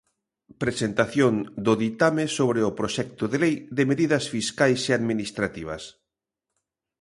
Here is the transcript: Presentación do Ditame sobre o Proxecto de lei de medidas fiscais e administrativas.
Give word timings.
Presentación 0.63 1.33
do 1.65 1.73
Ditame 1.81 2.25
sobre 2.37 2.59
o 2.69 2.75
Proxecto 2.79 3.23
de 3.31 3.37
lei 3.43 3.55
de 3.77 3.83
medidas 3.91 4.23
fiscais 4.33 4.81
e 4.89 4.91
administrativas. 4.99 5.83